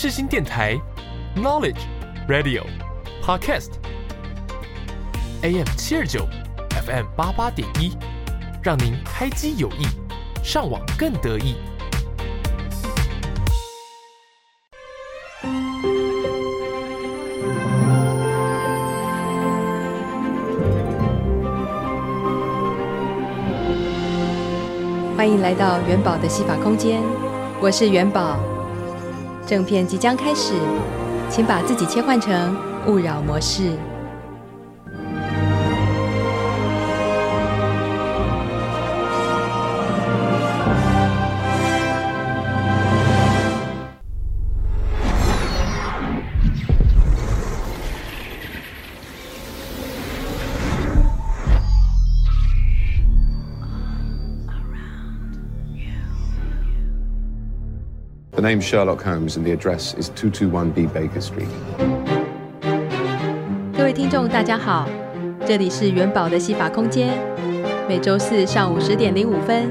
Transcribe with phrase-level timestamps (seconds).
[0.00, 0.80] 世新电台
[1.34, 1.80] ，Knowledge
[2.28, 2.62] Radio
[3.20, 3.64] Podcast，AM
[5.76, 6.24] 七二九
[6.86, 7.96] ，FM 八八点一，
[8.62, 9.88] 让您开机有益，
[10.44, 11.56] 上网更得意。
[25.16, 27.02] 欢迎来到元宝的戏法空间，
[27.60, 28.38] 我是元宝。
[29.48, 30.52] 正片即将开始，
[31.30, 32.54] 请把自己切换成
[32.86, 33.72] 勿扰模式。
[58.48, 61.48] The name Sherlock Holmes and the address is 221B Baker Street.
[63.76, 64.88] 各位听众，大家好，
[65.44, 67.10] 这里是元宝的戏法空间，
[67.86, 69.68] 每周四上午十点零五分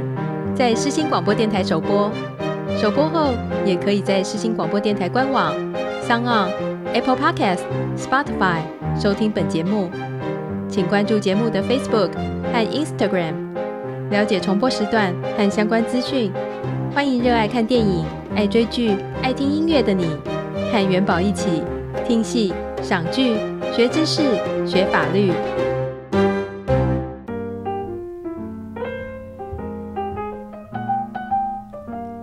[0.54, 2.12] 在世新广播电台首播，
[2.80, 3.34] 首播后
[3.66, 5.56] 也可以在世新广播电台官网、
[6.08, 6.52] SoundOn、
[6.94, 7.62] Apple Podcast、
[7.98, 8.60] Spotify
[8.96, 9.90] 收听本节目。
[10.70, 12.12] 请关注节目的 Facebook
[12.54, 13.34] 和 Instagram，
[14.12, 16.32] 了解重播时段和相关资讯。
[16.94, 18.06] 欢迎热爱看电影。
[18.38, 20.06] 爱追剧、爱听音乐的你，
[20.72, 21.64] 和元宝一起
[22.08, 23.36] 听戏、赏剧、
[23.76, 24.22] 学知识、
[24.64, 25.32] 学法律。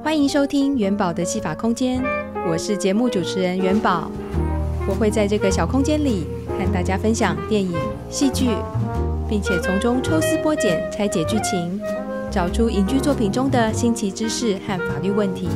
[0.05, 2.01] 欢迎收听元宝的戏法空间，
[2.49, 4.09] 我是节目主持人元宝。
[4.87, 7.77] 我会在这个小空间里和大家分享电影、
[8.09, 8.51] 戏剧，
[9.29, 11.81] 并且从中抽丝剥茧、拆解剧情，
[12.31, 15.49] 找出影剧作品中的新奇知识和法律问题。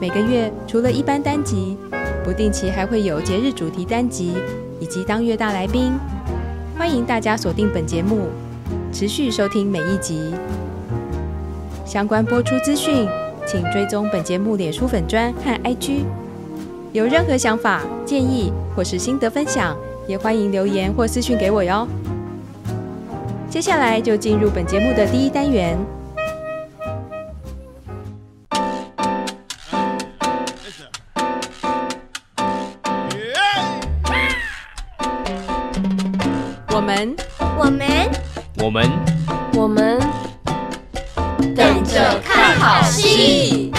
[0.00, 1.76] 每个月除了一般单集，
[2.24, 4.34] 不定期还会有节日主题单集
[4.80, 5.92] 以及当月大来宾。
[6.76, 8.26] 欢迎大家锁定本节目，
[8.92, 10.34] 持续收听每一集。
[11.86, 13.06] 相关播出资讯，
[13.46, 16.04] 请追踪本节目脸书粉专和 IG。
[16.92, 19.76] 有任何想法、建议或是心得分享，
[20.08, 21.86] 也欢迎留言或私讯给我哟。
[23.48, 25.78] 接下来就进入本节目的第一单元。
[38.64, 38.82] 我们，
[39.52, 40.00] 我们
[41.54, 43.70] 等着看好戏。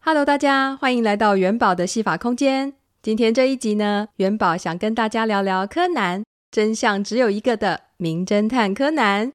[0.00, 2.72] Hello，大家欢迎来到元宝的戏法空间。
[3.00, 9.30] 今天这一集呢，元宝想跟大家聊聊柯南，真相只有一个的名侦探柯南。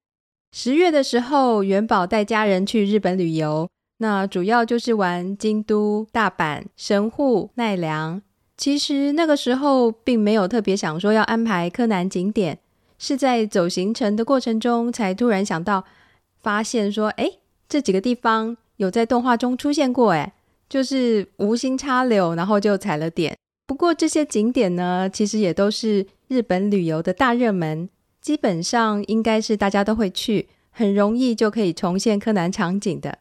[0.57, 3.67] 十月的时候，元宝带家人去日本旅游，
[3.97, 8.21] 那主要就是玩京都、大阪、神户、奈良。
[8.55, 12.57] 其实那个时候并没有特别想说要安排柯南景点，
[12.97, 15.83] 是在走行程的过程中才突然想到，
[16.41, 17.29] 发现说，哎，
[17.67, 20.31] 这几个地方有在动画中出现过，哎，
[20.69, 23.35] 就是无心插柳，然后就踩了点。
[23.67, 27.89] 不过这些景点呢，其实也都是日本旅游的大热门。
[28.25, 33.19] 基本上应该是大家都会去，很容易就可以重现柯南场景的。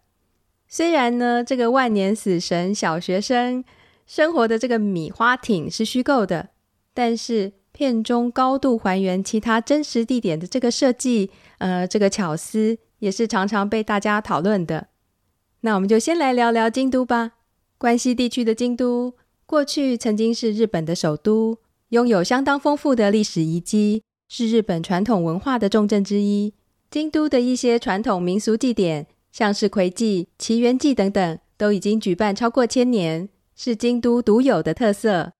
[0.66, 3.62] 虽然呢，这个万年死神小学生
[4.06, 6.48] 生活的这个米花町是虚构的，
[6.94, 14.88] 但是片中高度还原其他真实地点的这个设计，呃，这个巧思也是常常被大家讨论的。
[15.60, 17.32] 那我们就先来聊聊京都吧。
[17.76, 19.12] 关西地区的京都，
[19.44, 21.59] 过去曾经是日本的首都，
[21.91, 24.03] 拥有相当丰富的历史遗迹。
[24.37, 26.55] 是日本传统文化的重镇之一。
[26.91, 35.31] 京都的一些传统民俗祭典，像是葵祭、祇园祭等等，都已经举办超过千年，是京都独有的特色。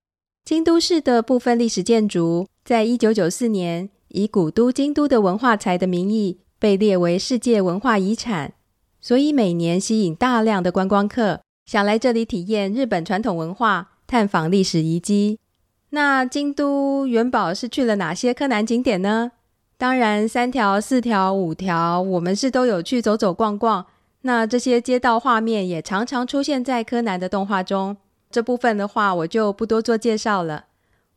[0.45, 8.55] 京都市的部分历史建筑，在一九九四年以古都京都的文化财的名义被列为世界文化遗产，
[9.01, 15.41] 所以每年吸引大量的观光客，想来这里体验日本传统文化，探访历史遗迹。
[15.95, 19.31] 那京都元宝是去了哪些柯南景点呢？
[19.79, 23.87] 当然，三条、四条、五条，我们是都有去走走逛逛。
[24.23, 27.97] 那这些街道画面也常常出现在柯南的动画中。
[28.29, 30.65] 这部分的话，我就不多做介绍了。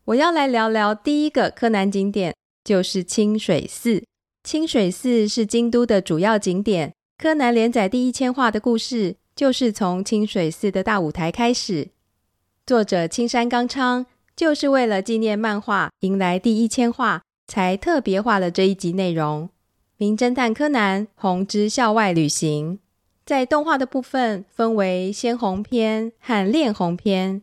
[0.06, 4.03] 我要来聊聊第一个柯南景点，就是清水寺。
[4.44, 6.94] 清水寺是京都的主要景点。
[7.18, 11.88] 柯南连载第一千话的故事，就是从清水寺的大舞台开始。
[12.63, 14.06] 作者青山刚昌
[14.38, 19.45] 就是为了纪念漫画迎来第一千话，才特别画了这一集内容。
[19.98, 22.75] 《名侦探柯南：红之校外旅行》
[23.25, 27.42] 在动画的部分分为鲜红篇和恋红篇，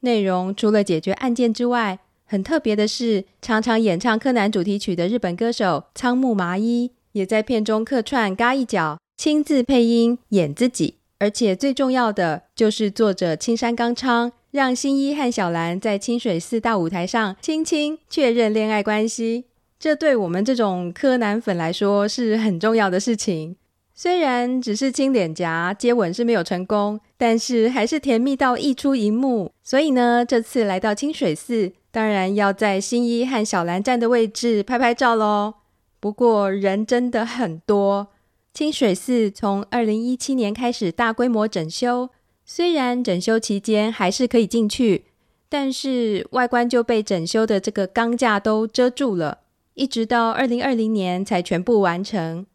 [0.00, 10.94] 内容除了解决案件之外，很特别的是，常常演唱柯南主题曲的日本歌手仓木麻衣也在片中客串嘎一脚，亲自配音演自己。
[11.18, 19.44] 而且最重要的就是作者青山刚昌让新一和小兰在清水寺大舞台上亲亲确认恋爱关系，
[19.78, 23.56] 这对我们这种柯南粉来说是很重要的事情。
[23.94, 29.52] 虽然只是亲脸颊接吻是没有成功，但是还是甜蜜到溢出荧幕。
[29.62, 35.52] 所以呢，这次来到清水寺，当然要在新一和小兰站的位置拍拍照喽。
[36.00, 38.08] 不过人真的很多。
[38.54, 42.08] 清水寺从二零一七年开始大规模整修，
[42.48, 45.06] 虽然整修期间还是可以进去，
[45.48, 49.38] 但是外观就被整修的这个钢架都遮住了，
[49.74, 52.46] 一直到二零二零年才全部完成。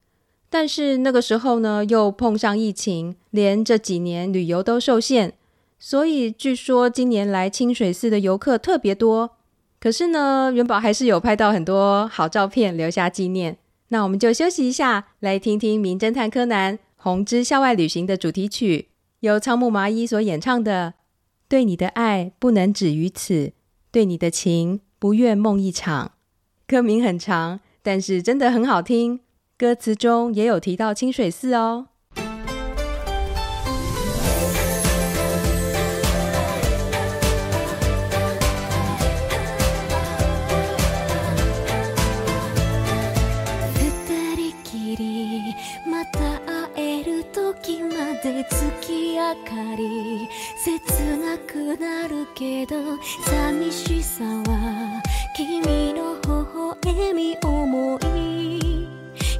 [0.49, 5.33] 但是那个时候呢，又碰上疫情，连这几年旅游都受限，
[5.77, 9.31] 所以据说今年来清水寺的游客特别多。
[9.81, 13.57] 可是呢，元宝还是有拍到很多好照片，留下纪念。
[13.89, 18.88] 那我们就休息一下，来听听《名侦探柯南：红之校外旅行》的主题曲，
[19.21, 20.95] 由仓木麻衣所演唱的
[21.47, 23.53] 《对你的爱不能止于此，
[23.91, 26.07] 对你的情不愿梦一场》。
[26.68, 29.19] 歌名很长，但是真的很好听。
[29.57, 31.89] 歌词中也有提到清水寺哦。
[49.75, 50.27] り
[50.57, 50.81] 切
[51.18, 52.75] なくなるけど
[53.25, 55.01] 寂しさは
[55.35, 56.29] 君の微
[56.85, 58.88] 笑み思い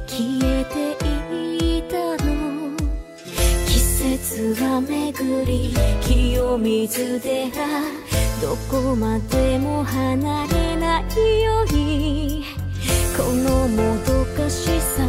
[0.06, 2.76] 消えていたの。
[3.66, 7.50] 季節は巡り清水寺
[8.40, 12.44] どこまでも離れないように
[13.16, 13.62] この。
[13.72, 15.02] もどかしさ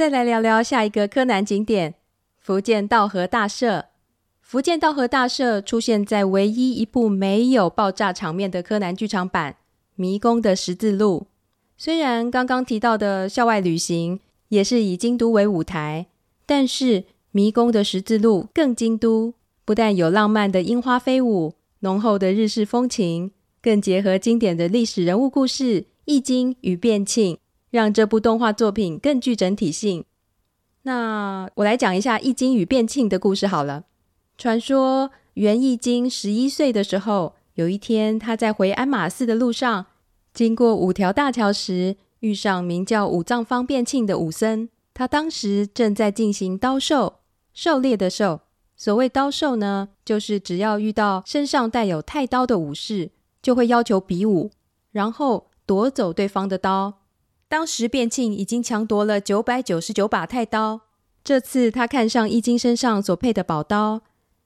[0.00, 1.96] 再来聊聊下一个柯南景点——
[2.40, 3.88] 福建道和大社。
[4.40, 9.52] 福建道和大社出现在唯一一部没有爆炸场面的柯南剧场版
[9.96, 11.26] 《迷宫的十字路》。
[11.76, 16.06] 虽然刚刚提到的校外旅行也是以京都为舞台，
[16.46, 17.02] 但是
[17.32, 19.34] 《迷宫的十字路》更京都，
[19.66, 27.36] 不但有浪漫的樱花飞舞、浓厚的日式风情，更结合经典的历史人物故事易经与变庆。
[27.70, 30.04] 让这部动画作品更具整体性。
[30.82, 33.84] 那我来讲一下易经与变庆的故事好了。
[34.38, 39.86] 传说元易经十一岁的时候，有一天他在回鞍马寺的路上，
[40.32, 44.68] 经过五条大桥时，遇上名叫武藏方变庆的武僧。
[44.94, 47.20] 他当时正在进行刀狩，
[47.52, 48.40] 狩猎的狩。
[48.76, 53.10] 所谓刀狩呢，就是只要遇到身上带有太刀的武士，
[53.42, 54.50] 就会要求比武，
[54.92, 56.99] 然后夺走对方的刀。
[57.50, 60.82] 当时变庆已经抢夺了九百九十九把太刀，
[61.24, 64.02] 这次他看上易经身上所配的宝刀，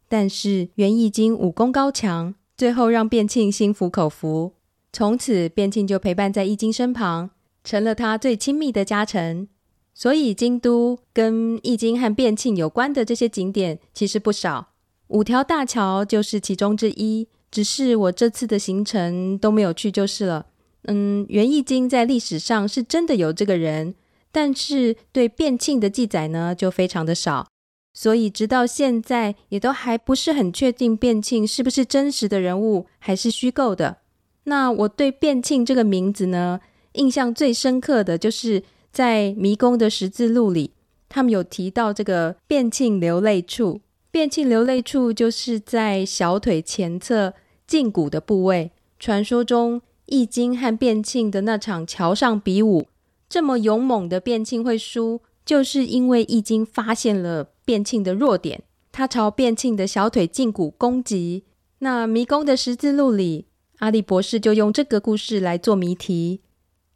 [0.08, 4.54] 但是源易经武功高强，最后让变庆心服口服。
[4.90, 7.28] 从此，变庆就陪伴在易经身旁，
[7.62, 9.46] 成了他最亲密的家臣。
[9.92, 14.68] 所以，京都跟易经和变庆有关的这些景点其实不少，
[15.08, 17.28] 五条大桥就是其中之一。
[17.50, 20.46] 只是我这次的行程都没有去，就是了。
[20.86, 23.94] 嗯，袁义经在历史上是真的有这个人，
[24.30, 27.46] 但是对变庆的记载呢，就非常的少，
[27.94, 33.98] 所以直到现在也都还不是很确定变庆是不是真实的人物，还是虚构的。
[34.44, 36.60] 那我对变庆这个名字呢，
[36.92, 38.62] 印象最深刻的就是
[38.92, 40.72] 在《迷宫的十字路》里，
[41.08, 43.80] 他们有提到这个变庆流泪处。
[44.10, 47.32] 变庆流泪处就是在小腿前侧
[47.66, 49.80] 胫骨的部位，传说中。
[50.06, 52.88] 易经和变庆的那场桥上比武，
[53.28, 61.44] 这么勇猛的变庆会输，就是因为易经发现了变庆的弱点，他朝变庆的小腿胫骨攻击。
[61.78, 63.46] 那迷宫的十字路里，
[63.78, 66.40] 阿笠博士就用这个故事来做谜题，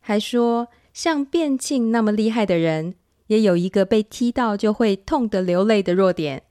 [0.01, 2.95] 还说像变庆那么厉害的人，
[3.27, 6.45] 也有一个被踢到就会痛得流泪的弱点。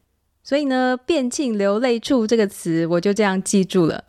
[0.44, 4.04] 所以呢，变庆流泪处这个词，我就这样记住了。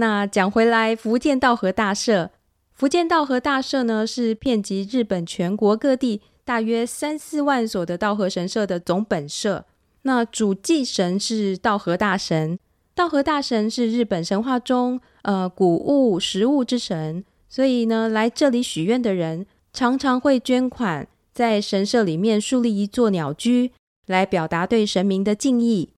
[0.00, 2.30] 那讲回来，福建道和大社，
[2.72, 9.66] 福建道和大社呢，是遍及日本全国各地大约三四万所的道和神社的总本社。
[10.02, 12.58] 那主祭神是道和大神，
[12.94, 23.72] 道和大神是日本神话中呃谷物食物之神，所以呢，来这里许愿的人常常会捐款，在神社里面树立一座鸟居，
[24.06, 25.90] 来表达对神明的敬意。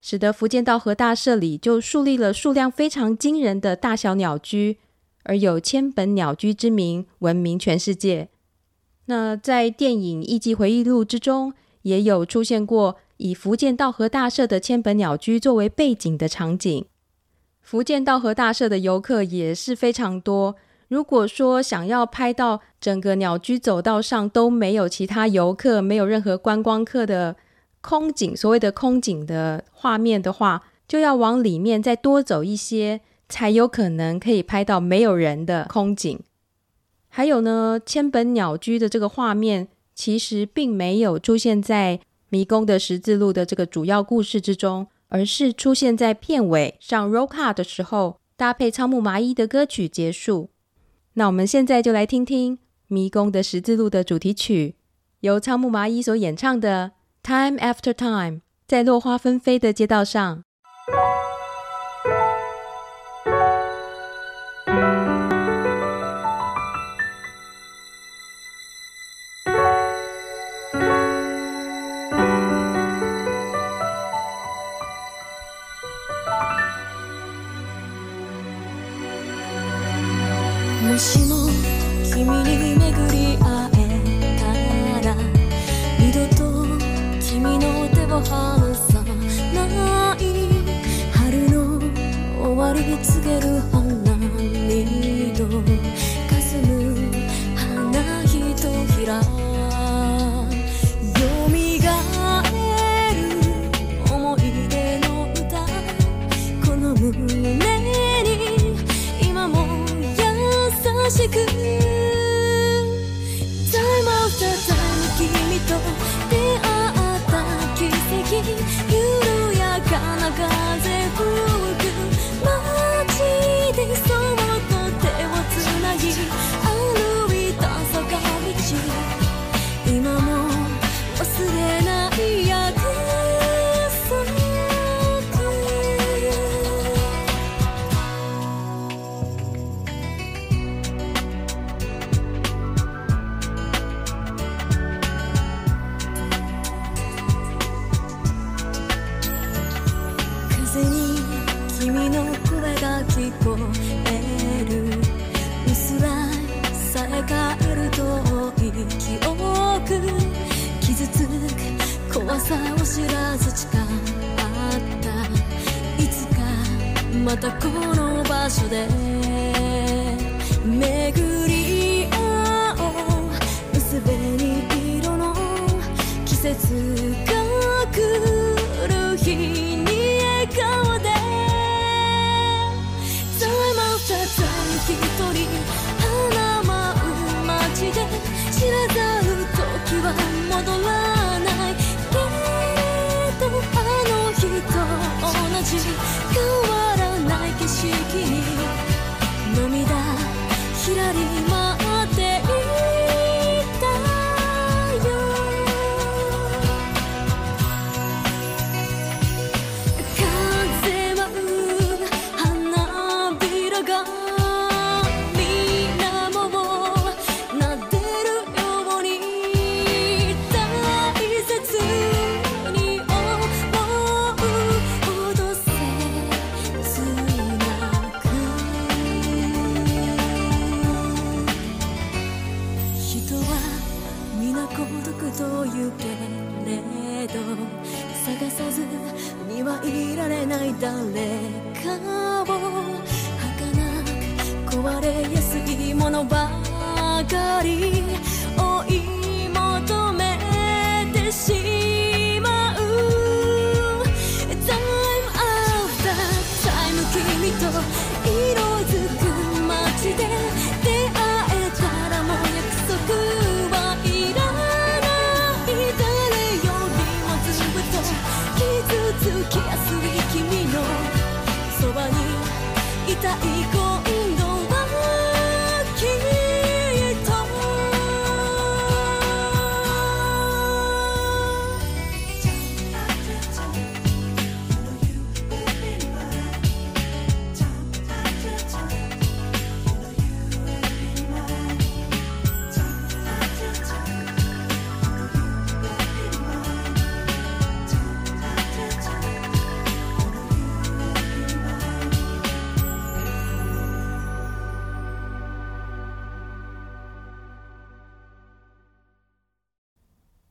[0.00, 4.78] 使得福建道和大社里就树立了数量非常惊人的大小鸟居，
[5.24, 8.28] 而有千本鸟居之名闻名全世界。
[9.06, 16.84] 那在电影《艺伎回忆录》之中，也有出现过以福建道和大社的千本鸟居作为背景的场景。
[17.60, 20.54] 福建道和大社的游客也是非常多。
[20.88, 27.34] 如果说想要拍到整个鸟居走道上都没有其他游客，没有任何观光客的。
[27.88, 36.18] 空景，所谓的空景的画面的话，就要往里面再多走一些，才有可能可以拍到没有人的空景。
[37.08, 50.50] 还有呢，千本鸟居的这个画面，其实并没有出现在迷宫的十字路的这个主要故事之中，而是出现在片尾上 roll call 的时候，搭配仓木麻衣的歌曲结束。
[51.14, 54.74] 那我们现在就来听听迷宫的十字路的主题曲，
[55.20, 56.95] 由仓木麻衣所演唱的。
[57.26, 60.44] Time after time，在落花纷飞的街道上。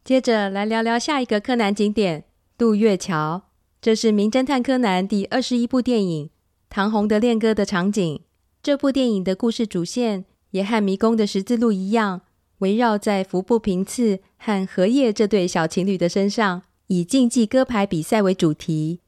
[0.06, 2.26] 接着来聊聊下一个柯南景点——
[2.60, 3.50] 渡月桥。
[3.82, 6.28] 这是《名侦探柯南》第二十一部电影
[6.70, 8.22] 《唐红的恋歌》的场景。
[8.62, 12.22] 这部电影的故事主线也和迷宫的十字路一样，
[12.60, 19.00] 围绕在服部平次和荷叶这对小情侣的身上，以竞技歌牌比赛为主题。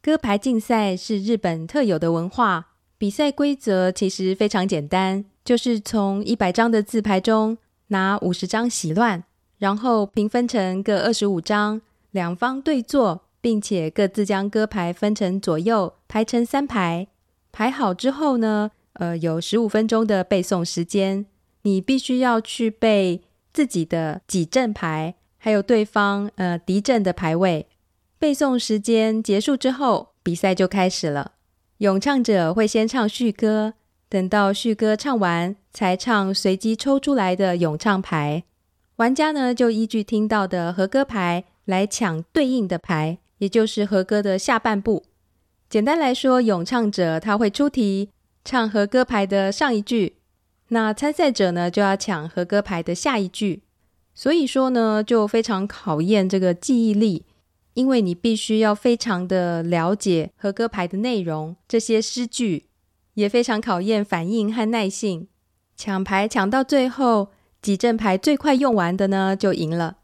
[0.00, 9.24] 歌牌竞赛是日本特有的文化，比赛规则其实非常简单，就是从一百张的字牌中拿五十张洗乱。
[9.60, 17.06] 然后平分成各二十五张，两方对坐，并且各自将歌牌分成左右，排成三排。
[17.52, 21.26] 排好之后呢，呃，有十五分钟的背诵时间，
[21.62, 27.66] 你必须要去背自己的己阵牌，还有对方呃敌阵的牌位。
[28.18, 31.32] 背诵时间结束之后，比赛就开始了。
[31.78, 33.74] 咏唱者会先唱序歌，
[34.08, 38.44] 等到序歌唱完，才唱随机抽出来的咏唱牌。
[39.00, 45.04] 玩家呢，就依据听到的和歌牌来抢对应的牌，也就是和歌的下半部。
[45.70, 48.10] 简单来说，咏唱者他会出题，
[48.44, 50.16] 唱和歌牌的上一句，
[50.68, 53.62] 那参赛者呢，就要抢和歌牌的下一句。
[54.12, 57.24] 所以说呢，就非常考验这个记忆力。
[57.72, 62.66] 因为你必须要非常的了解和歌牌的内容，这些诗句
[63.14, 65.28] 也非常考验反应和耐性。
[65.74, 67.30] 抢牌抢到最后，
[67.62, 69.98] 几阵牌最快用完的呢，就赢了。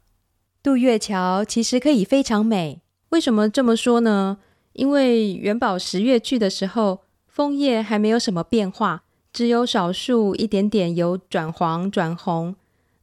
[0.61, 4.37] 渡月桥其实可以非常美，为什么这么说呢？
[4.73, 12.55] 因为元宝十月去的时候，枫叶还没有什么变化，只有少数一点点由转黄转红。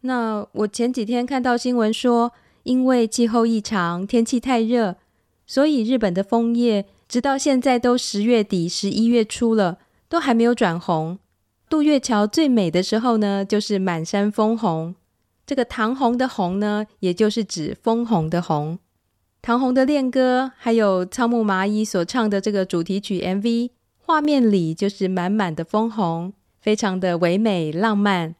[0.02, 4.96] 那我前几天看到新闻说，因为气候异常，天气太热，
[5.46, 11.18] 所以日本的枫叶直到现在都十月底、十一月初了，都还没有转红。
[11.68, 14.94] 渡月桥最美的时候呢，就是满山枫红。
[15.46, 18.79] 这个唐红的红呢，也就是指枫红的红。
[19.42, 28.37] 唐红的恋歌，还有仓木麻衣所唱的这个主题曲 MV，画面里就是满满的枫红，非常的唯美浪漫。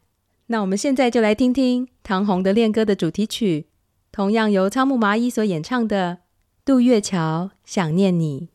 [0.47, 3.67] 那我们现在就来听听唐红的恋歌的主题曲。
[4.13, 6.13] 同样由仓木麻衣所演唱的
[6.65, 8.49] 《渡月桥》，想念你。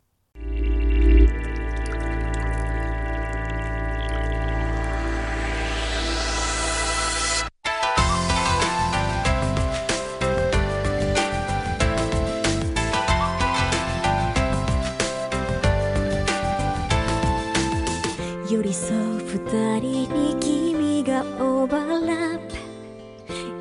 [18.50, 22.56] 寄り添う二人に君がオーバーラップ。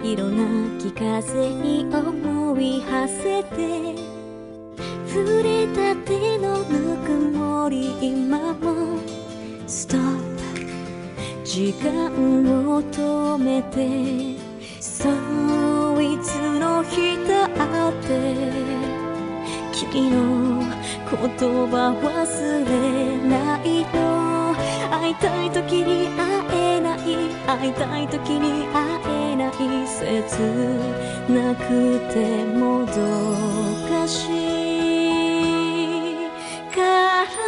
[0.03, 3.95] 色なき風に思い馳せて。
[5.07, 8.99] 触れた手のぬくもり今も。
[9.67, 10.01] ストッ
[10.39, 12.09] プ時間
[12.67, 14.41] を止めて。
[14.81, 15.11] そ
[15.97, 17.45] ういつの日だ
[17.91, 18.09] って。
[19.71, 20.63] 君の
[21.11, 24.38] 言葉忘れないの。
[25.09, 26.45] 会いたい時に会
[26.77, 26.99] えない
[27.47, 29.01] 会いたい時に会
[29.33, 29.53] えない
[29.87, 30.37] 切
[31.33, 32.93] なくてもど
[33.89, 34.69] かしい。
[36.75, 37.48] から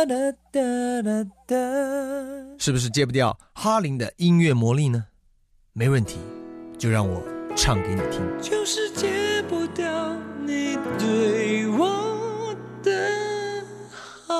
[0.00, 1.56] 哒哒哒哒哒，
[2.58, 5.04] 是不是戒不掉哈林的音乐魔力呢？
[5.74, 6.18] 没问题，
[6.78, 7.22] 就让我
[7.54, 8.22] 唱给你听。
[8.40, 12.90] 就是戒不掉你对我的
[14.26, 14.34] 好。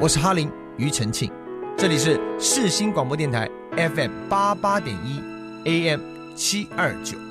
[0.00, 1.30] 我是哈林庾澄庆，
[1.76, 5.20] 这里是世新广播电台 FM 八八点一
[5.66, 6.00] AM
[6.34, 7.27] 七二九。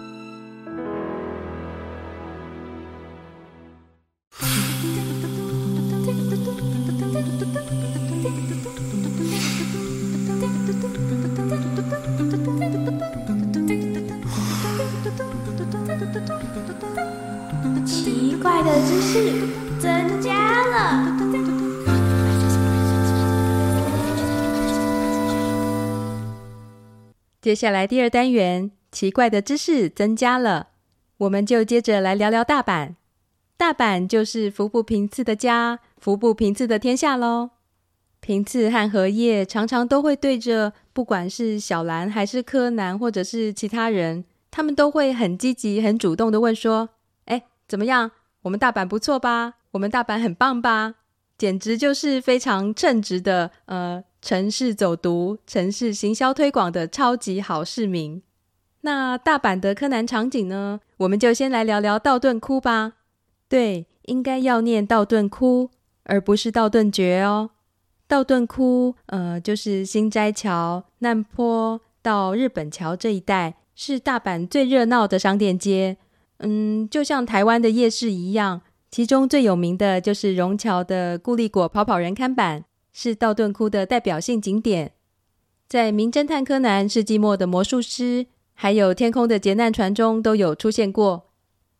[4.37, 4.45] 奇
[18.39, 19.33] 怪的知识
[19.79, 21.17] 增加了
[27.41, 30.67] 接下来第二单元，奇怪的知识增加了，
[31.17, 32.95] 我们就接着来聊聊大阪。
[33.57, 37.49] 大阪就是服部平次的家，服部平次的天下喽。
[38.19, 46.89] 平次和荷叶常常都会对着，不管是小兰还是柯南，或者是其他人，他们都会很积极、很主动的问说
[47.25, 48.11] ：“哎，怎么样？
[48.43, 49.55] 我们大阪不错吧？
[49.71, 50.95] 我们大阪很棒吧？
[51.37, 58.21] 简直就是非常称职的，呃。”城市走读、城市行销推广的超级好市民。
[58.81, 60.81] 那大阪的柯南场景呢？
[60.97, 62.93] 我们就先来聊聊道顿窟吧。
[63.49, 65.69] 对，应该要念道顿窟，
[66.03, 67.51] 而不是道顿堀哦。
[68.07, 75.97] 道顿窟，呃，就是心斋桥、难波到日本桥这一带，是大阪最热闹的商店街。
[76.39, 82.65] 嗯，就像台湾的夜市一样，其中最有名的就是虹桥的固力果跑跑人看板。
[82.93, 84.93] 是道顿窟的代表性景点，
[85.67, 88.23] 在《名侦探柯南：世纪末的魔术师》
[88.55, 91.26] 还有《天空的劫难船》中都有出现过。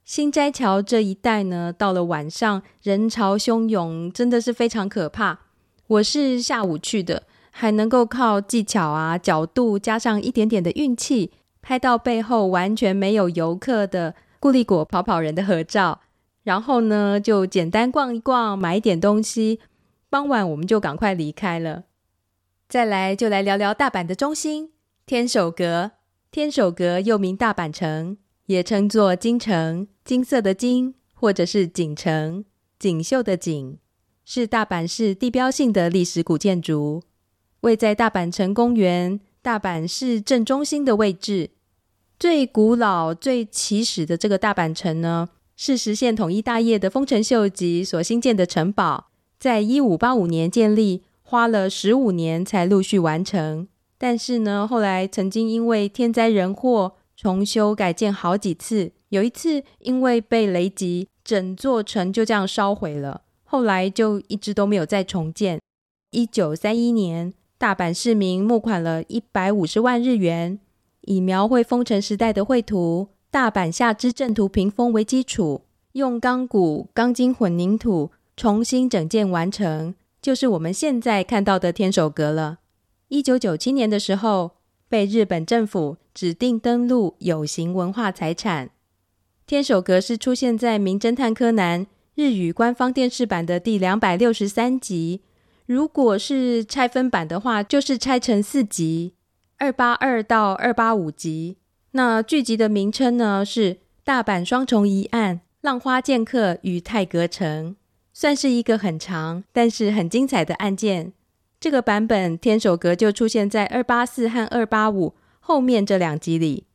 [0.08, 5.39] 心斋桥这一带呢，到了晚上人潮汹涌，真的是非常可怕。
[5.86, 16.00] 我是下午去的，还能够靠技巧啊、角度加上一点点的运气，拍到背后完全没有游客的固力果跑跑人的合照。
[16.43, 19.60] 然后呢，就简单逛一逛，买一点东西。
[20.10, 21.84] 傍晚我们就赶快离开了。
[22.70, 24.72] 再来就来聊聊大阪的中心
[25.06, 25.91] 天守阁。
[26.32, 28.17] 天守阁又名大阪城，
[28.48, 32.46] 也称作金城，金色的金，或者是锦城，
[32.80, 33.78] 锦绣的锦，
[34.26, 37.04] 是大阪市地标性的历史古建筑，
[37.62, 41.52] 位在大阪城公园大阪市正中心的位置。
[42.18, 49.08] 最古老、最起始的这个大阪城呢，是实现统一大业的丰臣秀吉所兴建的城堡。
[49.38, 53.68] 在一五八五年建立，花了十五年才陆续完成。
[53.98, 58.94] 但是呢，后来曾经因为天灾人祸，重修改建好几次。
[59.10, 63.24] 有一次因为被雷击，整座城就这样烧毁了。
[63.44, 65.60] 后来就一直都没有再重建。
[66.12, 70.60] 一九三一年，大阪市民募款了一百五十万日元，
[71.02, 78.12] 以描绘丰臣时代的绘图《大阪下之阵图屏风》为基础，用钢骨、钢筋混凝土。
[78.40, 82.60] 重新整建完成，就是我们现在看到的天守阁了。
[83.08, 84.52] 一九九七年的时候，
[84.89, 88.69] 被日本政府指定登录有形文化财产。
[89.45, 95.21] 天守阁是出现在《名侦探柯南》日语官方电视版的第两百六十三集。
[95.65, 99.13] 如果是拆分版的话，就是拆成四集，
[99.58, 101.58] 二八二到二八五集。
[101.91, 107.71] 那剧集的名称呢是《大阪双重疑案：浪花剑客与太阁城》。
[108.13, 111.13] 算是一个很长，但是很精彩的案件。
[111.60, 116.65] 这个版本天守阁就出现在二八四和二八五后面这两集里。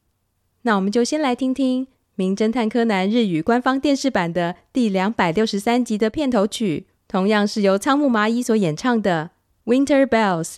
[0.63, 9.31] 那我们就先来听听名侦探柯南日语官方电视版的第两百六十三集的片头曲同样是由仓木麻衣所演唱的
[9.65, 10.57] winter bells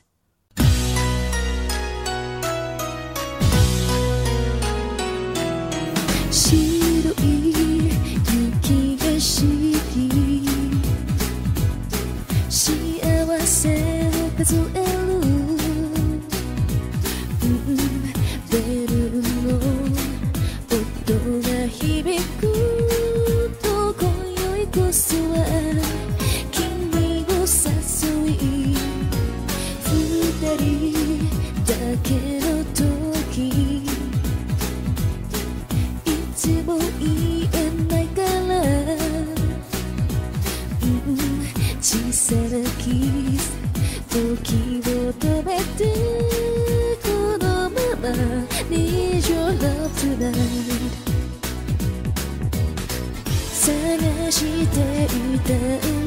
[55.44, 55.56] してい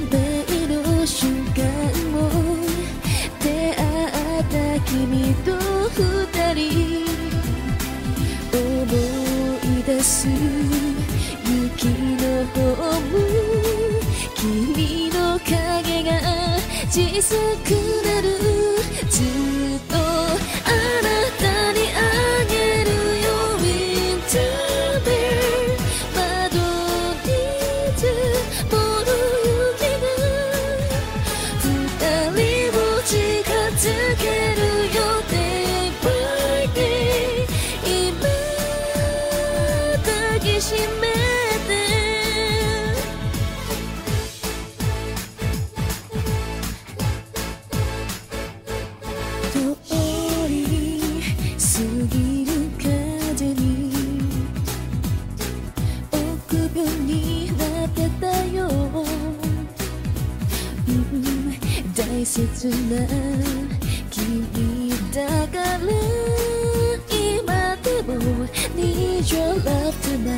[0.07, 1.61] た运命の瞬間
[2.11, 2.17] も
[3.39, 3.79] 出会
[4.39, 5.51] った君と
[5.91, 6.01] 二
[6.55, 7.05] 人
[8.51, 8.59] 思
[9.63, 10.27] い出す
[11.45, 13.13] 雪のホーム
[14.35, 16.09] 君の影が
[16.89, 18.06] 小さく
[61.95, 63.07] 大切な
[64.11, 65.79] 君だから
[67.09, 68.13] 今でも
[68.75, 70.37] Need your love tonight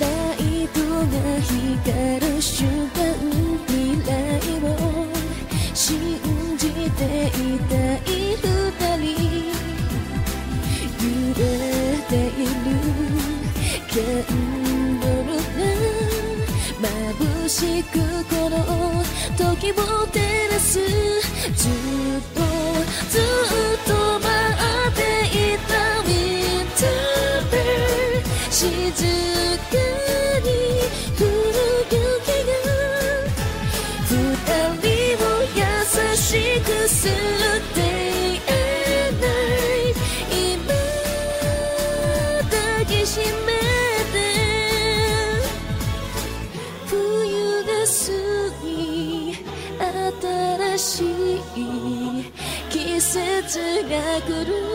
[0.00, 2.89] ライトが光る瞬间
[17.50, 18.56] しくこの
[19.36, 19.74] 时を
[20.06, 20.20] 照
[20.52, 21.72] らすずっ
[22.32, 22.38] と
[23.10, 23.22] ずっ
[23.88, 24.24] と待
[24.88, 25.00] って
[25.54, 25.74] いた
[26.06, 26.86] Winter
[27.50, 28.62] Bear 静
[29.68, 29.74] か
[30.44, 30.48] に
[31.18, 31.58] 降る
[31.90, 32.70] 雪が
[34.06, 34.14] 二
[34.78, 35.58] 人を优
[36.16, 36.22] し
[36.60, 37.12] くする
[53.90, 54.69] 节が来る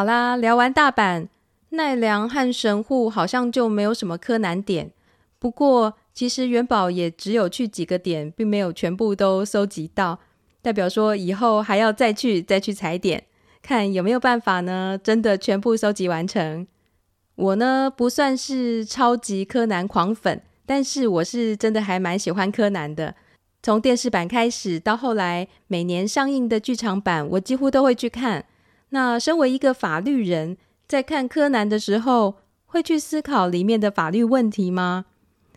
[0.00, 1.28] 好啦，聊完大阪、
[1.72, 4.92] 奈良和神户，好像就没有什么柯南点。
[5.38, 10.18] 不过，其实元宝也只有去几个点，并没有全部都收集到。
[10.62, 13.24] 代表说，以后还要再去、再去踩点，
[13.60, 14.98] 看有没有办法呢？
[15.04, 16.66] 真的全部收集完成。
[17.34, 23.14] 我呢，不算是超级柯南狂粉，但是我是真的还蛮喜欢柯南的。
[23.62, 28.46] 从电视版开始，到后来每年上映的剧场版，我几乎都会去看。
[28.90, 32.36] 那身为一个法律人，在看柯南的时候，
[32.66, 35.06] 会去思考里面的法律问题吗？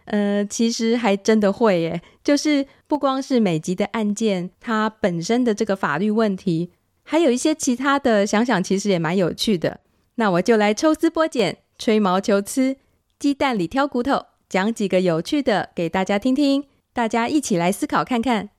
[0.06, 2.02] 呃，其实还真的会耶。
[2.24, 6.72] 就是不光是每集的案件，它本身的这个法律问题，
[7.04, 9.80] 还有一些其他的，想想其实也蛮有趣的。
[10.16, 12.78] 那我就来抽丝剥茧，吹毛求疵，
[13.18, 18.50] 鸡蛋里挑骨头，讲几个有趣的给大家听听，大家一起来思考看看。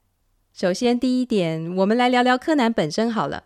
[0.52, 3.44] 首先，第一点，我们来聊聊柯南本身好了。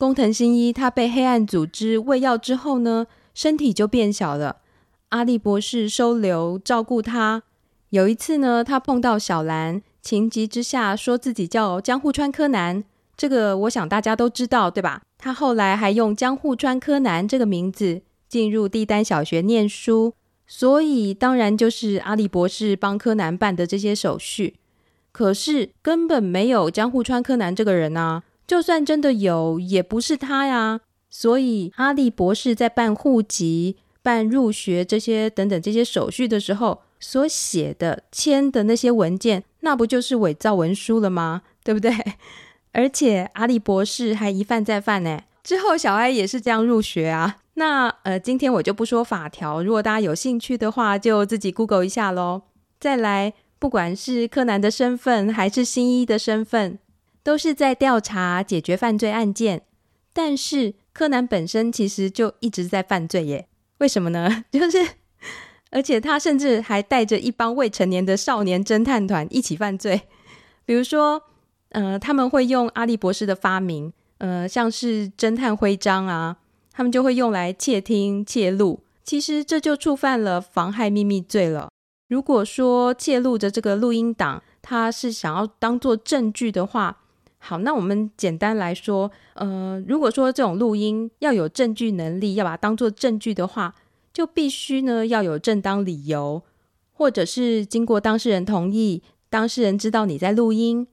[0.00, 4.56] 工藤新一他被黑暗组织喂药之后呢，身体就变小了。
[5.10, 7.42] 阿笠博士收留照顾他。
[7.90, 12.82] 有一次呢，他碰到小兰，情急之下说自己叫江户川柯南，
[13.14, 15.02] 这个我想大家都知道，对吧？
[15.18, 20.14] 他后来还用江户川柯南这个名字进入帝丹小学念书，
[20.46, 24.56] 所以当然就是阿笠博士帮柯南办的这些手续。
[25.12, 30.80] 可是根本没有江户川柯南这个人啊，就算真的有，也不是他呀。
[31.08, 41.42] 所以阿笠博士在办户籍、办入学这些等等这些手续的时候，所写的签的那些文件，那不就是伪造文书了吗？
[41.62, 41.94] 对不对？
[42.72, 45.20] 而且阿笠博士还一犯再犯呢。
[45.44, 47.36] 之后小哀也是这样入学啊。
[47.54, 52.42] 那呃，今天我就不说法条，如果大家有兴趣的话，就自己 Google 一下喽。
[52.80, 53.32] 再来。
[53.60, 56.78] 不管是柯南的身份，还是新一的身份，
[57.30, 59.62] 都是在调查解决犯罪案件。
[60.12, 63.46] 但是柯南本身其实就一直在犯罪耶？
[63.78, 64.44] 为什么呢？
[64.50, 64.78] 就是
[65.70, 70.00] 而且他甚至还带着一帮未成年的少年侦探团一起犯罪。
[70.64, 71.22] 比如说，
[71.68, 76.38] 呃，他们会用阿笠博士的发明，呃，像是侦探徽章啊，
[76.72, 78.80] 他们就会用来窃听、窃录。
[79.04, 81.68] 其实这就触犯了妨害秘密罪了。
[82.08, 86.99] 如果说窃录的这个录音档，他是想要当做证据的话，
[87.42, 93.74] 好，那我们简单来说，呃，如果说这种录音要有证据能力，要把它当做证据的话，
[94.12, 96.42] 就必须呢要有正当理由，
[96.92, 100.86] 或者是经过当事人同意，当事人知道你在录音，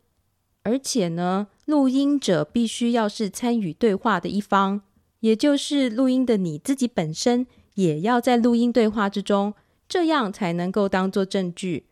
[0.63, 4.81] 而且呢，录音者必须要是参与对话的一方，
[5.19, 7.45] 也就是录音的你自己本身
[7.75, 9.53] 也要在录音对话之中。
[9.89, 11.85] 这样才能够当做证据，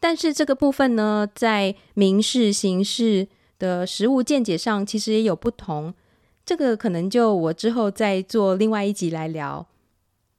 [0.00, 3.28] 但是这个部分呢，在民事、刑事
[3.60, 5.94] 的实务见解上，其实也有不同。
[6.44, 9.68] 这个可能就我之后再做另外一集来聊。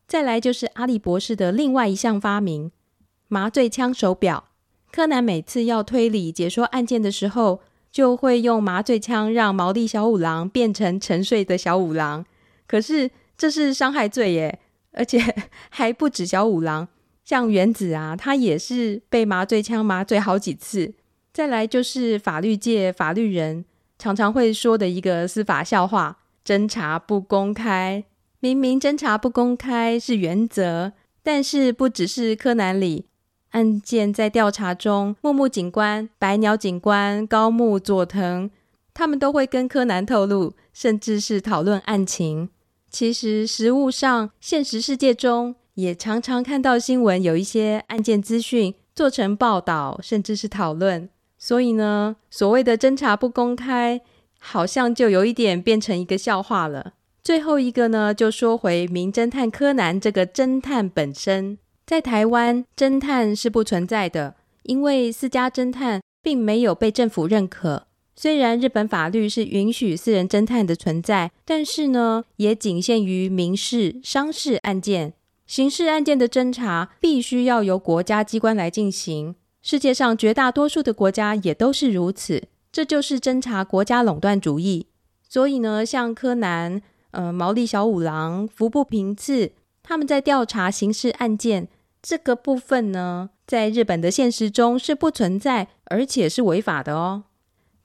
[0.06, 2.72] 再来就是阿笠博士的另外一项发明——
[3.30, 4.50] 麻醉枪手表。
[4.92, 12.26] 柯南每次要推理解说案件的时候，就会用麻醉枪让毛利小五郎变成沉睡的小五郎。
[12.68, 14.60] 可是这是伤害罪耶。
[14.94, 15.24] 而且
[15.72, 16.90] 还不止小五郎，
[17.24, 20.94] 像原子啊，他也是被麻醉枪麻醉好几次。
[21.34, 23.64] 再来就是法律界法律人
[23.98, 28.04] 常常会说的一个司法笑话：侦查不公开。
[28.40, 33.06] 明明侦查不公开是原则，但是不只是柯南里
[33.52, 38.50] 案件在调查中，木木警官、白鸟警官、高木佐藤，
[38.94, 42.50] 他们都会跟柯南透露，甚至是讨论案情。
[42.90, 51.08] 其实，实务上，现实世界中也常常看到新闻，有一些案件资讯做成报道，甚至是讨论。
[51.44, 54.00] 所以呢，所谓的侦查不公开，
[54.40, 56.94] 好像就有一点变成一个笑话了。
[57.24, 67.88] 最后一个呢，就说回名侦探柯南这个侦探本身，在台湾，侦探是不存在的，因为私家侦探并没有被政府认可。
[68.16, 75.14] 虽然日本法律是允许私人侦探的存在，但是呢，也仅限于民事、商事案件。
[75.48, 79.36] 刑事案件的侦查必须要由国家机关来进行。
[79.62, 84.88] 世界上绝大多数的国家也都是如此，这就是侦查国家垄断主义。
[85.28, 86.82] 所以呢，像柯南、
[87.12, 89.52] 呃毛利小五郎、服部平次，
[89.84, 91.68] 他们在调查刑事案件
[92.02, 97.24] 这个部分呢，在日本的现实中是不存在，而且是违法的哦。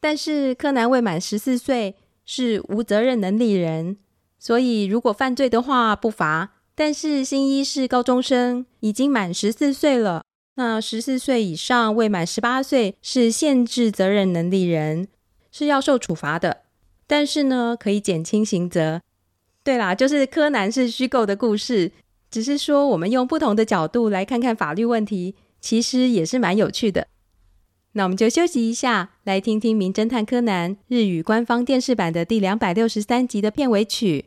[0.01, 3.99] 但是柯南未满十四岁，是无责任能力人，
[4.39, 6.55] 所以如果犯罪的话不罚。
[6.75, 10.26] 但是新一是高中生，已经满十四岁了。
[10.57, 15.09] 那十四岁以上未满十八岁是限制责任能力人，
[15.53, 16.63] 是要受处罚的。
[17.07, 19.01] 但是呢，可以减轻刑责。
[19.63, 21.93] 对啦，就是柯南是虚构的故事，
[22.31, 27.09] 只是说我们用不同的角度来看看法律问题，其实也是蛮有趣的。
[27.93, 34.27] 那我们就休息一下，来听听《名侦探柯南》日语官方电视版的第两百六十三集的片尾曲。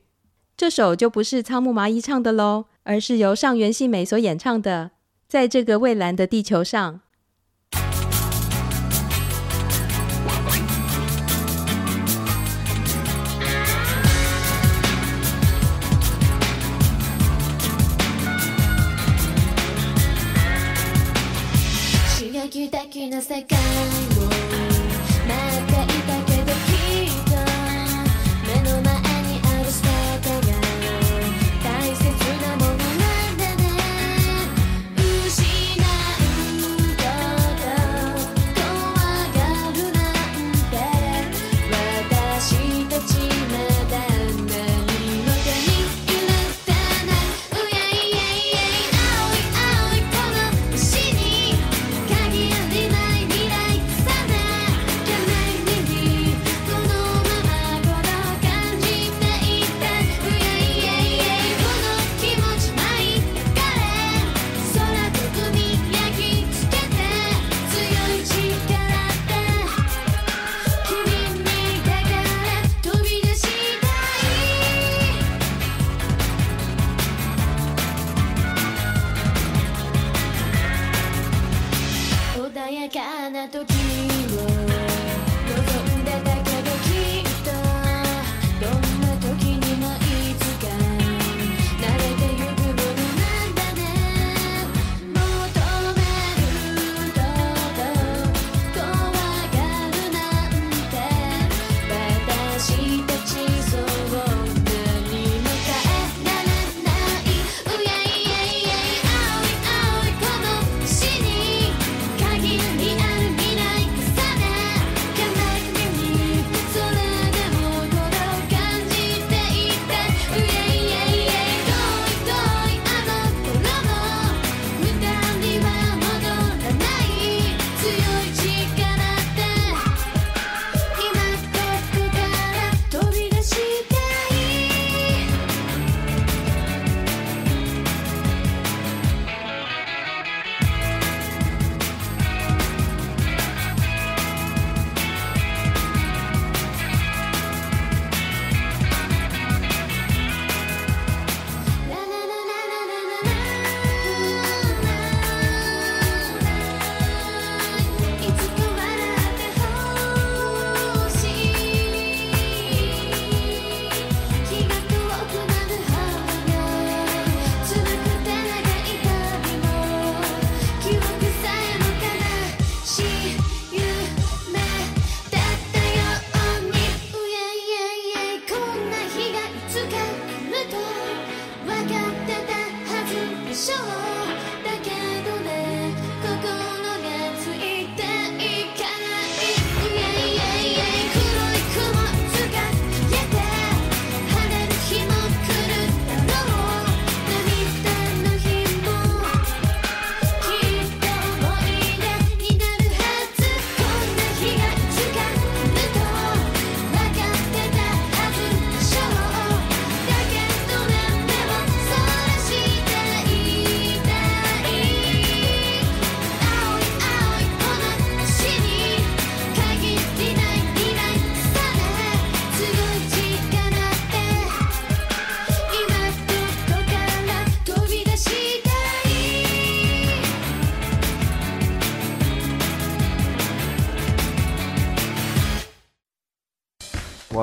[0.55, 4.91] 这首就不是仓木麻衣唱的喽，而是由上原信美所演唱的
[5.29, 7.01] 《在这个蔚蓝的地球上。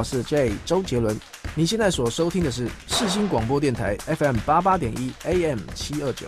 [0.06, 1.18] 是 J 周杰伦。
[1.56, 6.26] 你现在所收听的是世新广播电台 FM 八八点一 AM 七二九。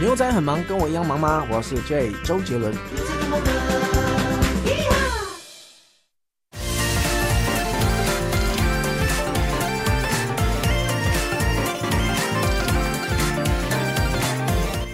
[0.00, 1.44] 牛仔很忙，跟我一样忙吗？
[1.50, 2.72] 我是 J 周杰伦。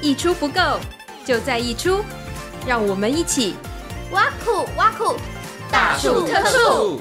[0.01, 0.81] 一出不够，
[1.25, 2.03] 就在一出，
[2.67, 3.55] 让我们一起
[4.11, 5.17] 挖苦挖苦，
[5.73, 7.01] 大树特树。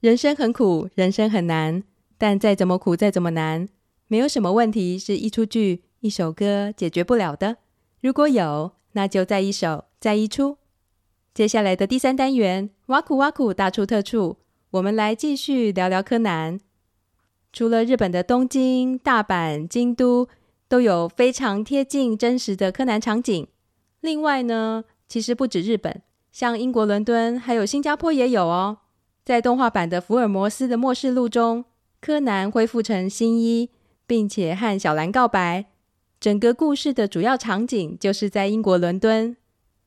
[0.00, 1.84] 人生很苦，人生很难，
[2.18, 3.68] 但再怎么苦，再怎么难，
[4.08, 7.58] 没有什么问题是一出剧、一首歌解决不了的。
[8.00, 10.58] 如果有，那就再一首，再一出。
[11.32, 14.38] 接下来的第三单元，挖苦挖苦，大处特处，
[14.72, 16.58] 我们来继续聊聊柯南。
[17.52, 20.28] 除了日本的东京、大阪、京都
[20.68, 23.46] 都有非常贴近真实的柯南场景，
[24.00, 26.02] 另外呢，其实不止日本，
[26.32, 28.78] 像英国伦敦还有新加坡也有哦。
[29.24, 31.64] 在动画版的《福尔摩斯的末世录》中，
[32.00, 33.70] 柯南恢复成新一，
[34.06, 35.66] 并且和小兰告白。
[36.18, 39.36] 整个故事的主要场景就是在英国伦敦，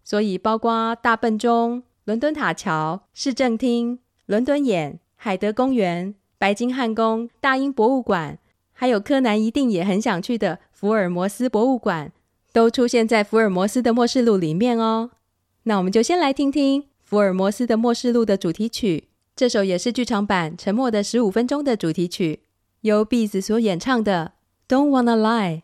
[0.04, 8.38] 所以包括大笨钟、伦敦塔桥、市政厅、伦敦眼、海德公园、白金汉宫、大英博物馆，
[8.74, 12.14] 还有柯南一定也很想去的福尔摩斯博物馆，
[12.54, 15.12] 都出现在《福尔摩斯的末世录》里面哦。
[15.64, 19.10] 那我们就先来听听《福尔摩斯的末世录》的主题曲。
[19.36, 22.44] 这首也是剧场版《沉默的十五分钟》的主题曲，
[22.80, 24.32] 由 b e e s 所演唱的
[24.74, 25.58] 《Don't Wanna Lie》。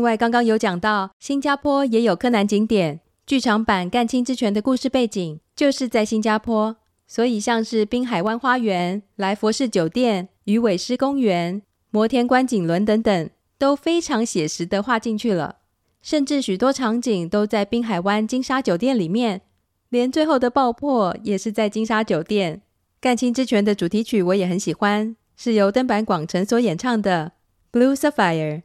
[0.00, 6.74] 另外，刚刚有讲到新加坡也有柯南景点，剧场版《干青之泉》的故事背景就是在新加坡，
[7.06, 13.28] 所以像是滨海湾花园、来佛士酒店、鱼尾狮公园、摩天观景轮等等，
[13.58, 15.56] 都非常写实的画进去了。
[16.00, 19.42] 甚至许多场景都在滨海湾金沙酒店里面，
[19.90, 22.56] 连最后的爆破也是在金沙酒店。
[23.02, 27.32] 《干青之泉》的主题曲我也很喜欢，是由登坂广城所演唱的
[27.78, 28.56] 《Blue Sapphire》。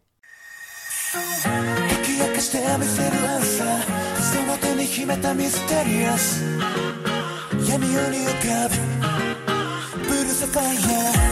[2.04, 3.96] き明かしてみせるアンサー。
[4.22, 6.44] その手に秘めたミステリアス。
[7.68, 8.76] 闇夜に浮かぶ。
[10.00, 10.78] ブルーサファイ
[11.22, 11.25] ア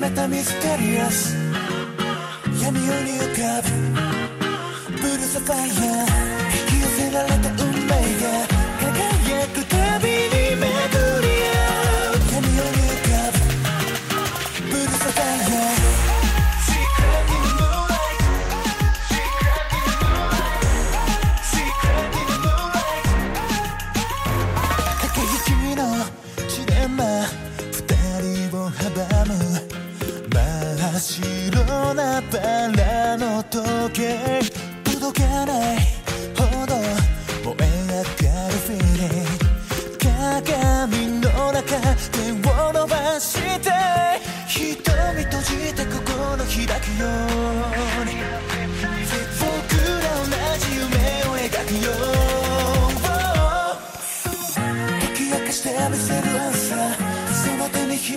[0.00, 1.36] またミステリアス。
[2.62, 3.68] 闇夜に浮かぶ。
[4.96, 5.62] ブルーサファイア。
[5.62, 7.59] 引き寄せられた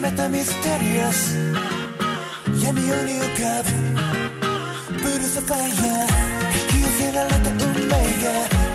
[0.03, 1.37] めたミステリアス。
[2.61, 3.71] 闇夜に浮かぶ。
[4.91, 6.03] ブルーサファイア。
[6.51, 8.72] 引き寄せられた運命が。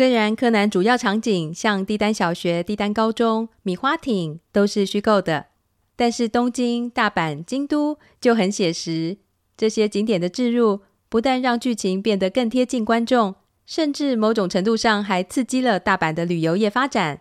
[0.00, 5.48] 虽然柯南主要场景像帝丹小学、帝丹高中、米花町都是虚构的，
[5.94, 9.18] 但是东京、大阪、京都就很写实。
[9.58, 10.80] 这些景点的置入，
[11.10, 13.34] 不但让剧情变得更贴近观众，
[13.66, 17.20] 甚至某种程度上还刺激了大阪的旅游业发展。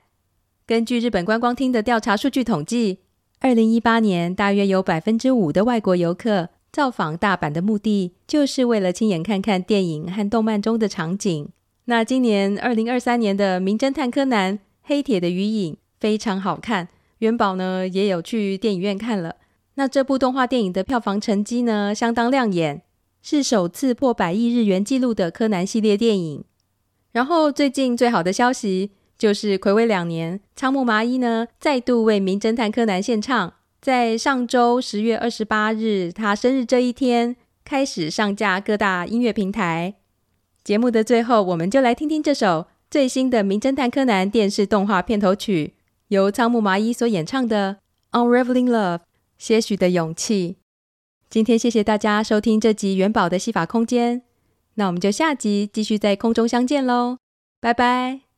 [0.65, 2.99] 根据日本观光厅的调查数据统计，
[3.41, 11.49] 二零一八年大约有百分之五的外国游客造访大阪的目的，就是为了亲眼看看电影和动漫中的场景。
[11.89, 16.87] 那今年二零二三年的《名侦探柯南：黑铁的鱼影》非常好看，
[17.17, 19.37] 元宝呢也有去电影院看了。
[19.73, 22.83] 那这部动画电影的票房成绩呢相当亮眼，
[23.23, 26.43] 是首次破百亿日元纪录的柯南系列电影。
[27.13, 37.35] 然后最近最好的消息就是暌违两年，仓木麻衣呢再度为《名侦探柯南》献唱，在上周十月二十八日他生日这一天
[37.65, 39.95] 开始上架各大音乐平台。
[40.69, 45.73] 节目的最后，我们就来听听这首最新的《名侦探柯南》电视动画片头曲，
[46.09, 47.77] 由仓木麻衣所演唱的
[48.19, 48.97] 《Unraveling Love》，
[49.39, 50.57] 些许的勇气。
[51.27, 54.21] 今天谢谢大家收听这集元宝的戏法空间。
[54.75, 57.17] 那我们就下集继续在空中相见喽，
[57.59, 58.28] 拜拜。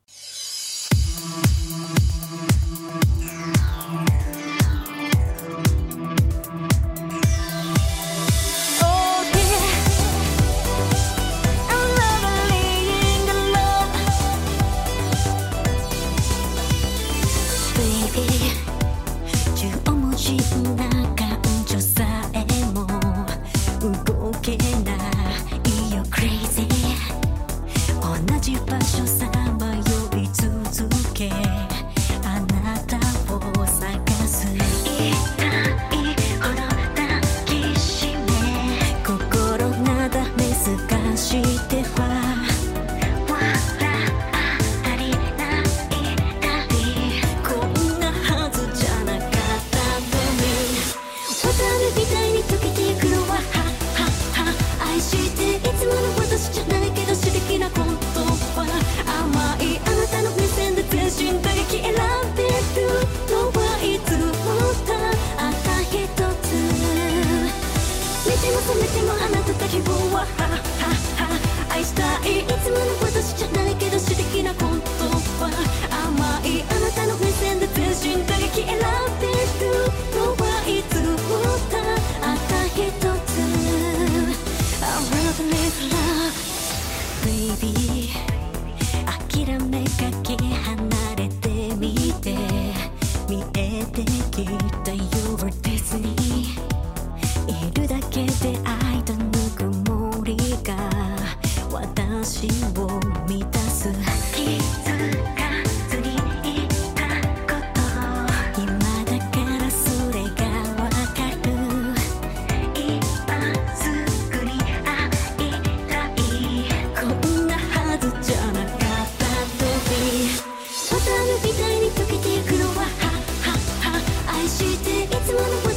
[125.21, 125.70] つもの